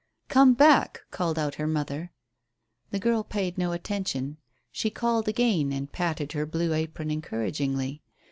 "Come 0.29 0.55
back," 0.55 1.01
called 1.11 1.37
out 1.37 1.53
her 1.61 1.67
mother. 1.67 2.11
The 2.89 2.97
girl 2.97 3.23
paid 3.23 3.55
no 3.59 3.71
attention. 3.71 4.37
She 4.71 4.89
called 4.89 5.27
again, 5.27 5.71
and 5.71 5.91
patted 5.91 6.31
her 6.31 6.47
blue 6.47 6.73
apron 6.73 7.11
encouragingly. 7.11 8.01